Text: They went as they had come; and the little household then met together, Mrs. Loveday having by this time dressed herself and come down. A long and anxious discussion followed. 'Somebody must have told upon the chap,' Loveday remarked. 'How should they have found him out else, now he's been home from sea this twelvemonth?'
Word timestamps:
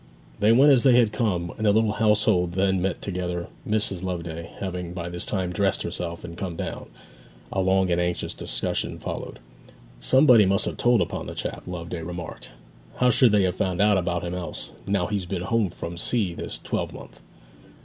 They 0.39 0.51
went 0.51 0.71
as 0.71 0.81
they 0.81 0.95
had 0.95 1.11
come; 1.11 1.53
and 1.57 1.67
the 1.67 1.71
little 1.71 1.91
household 1.91 2.53
then 2.53 2.81
met 2.81 3.03
together, 3.03 3.49
Mrs. 3.69 4.01
Loveday 4.01 4.49
having 4.59 4.93
by 4.93 5.09
this 5.09 5.27
time 5.27 5.53
dressed 5.53 5.83
herself 5.83 6.23
and 6.23 6.35
come 6.35 6.55
down. 6.55 6.87
A 7.53 7.61
long 7.61 7.91
and 7.91 8.01
anxious 8.01 8.33
discussion 8.33 8.97
followed. 8.97 9.37
'Somebody 9.99 10.47
must 10.47 10.65
have 10.65 10.77
told 10.77 11.01
upon 11.01 11.27
the 11.27 11.35
chap,' 11.35 11.67
Loveday 11.67 12.01
remarked. 12.01 12.49
'How 12.95 13.11
should 13.11 13.31
they 13.31 13.43
have 13.43 13.57
found 13.57 13.79
him 13.79 14.07
out 14.07 14.33
else, 14.33 14.71
now 14.87 15.05
he's 15.05 15.27
been 15.27 15.43
home 15.43 15.69
from 15.69 15.97
sea 15.99 16.33
this 16.33 16.57
twelvemonth?' 16.57 17.21